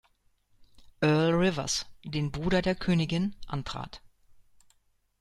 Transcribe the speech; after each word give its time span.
Earl 1.03 1.35
Rivers, 1.35 1.85
den 2.03 2.31
Bruder 2.31 2.63
der 2.63 2.73
Königin, 2.73 3.35
antrat. 3.45 4.01